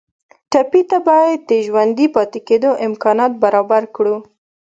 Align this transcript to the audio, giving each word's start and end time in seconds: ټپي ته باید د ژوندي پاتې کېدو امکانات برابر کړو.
ټپي 0.51 0.81
ته 0.89 0.97
باید 1.07 1.39
د 1.49 1.51
ژوندي 1.65 2.07
پاتې 2.15 2.39
کېدو 2.47 2.69
امکانات 2.87 3.31
برابر 3.43 3.83
کړو. 3.95 4.15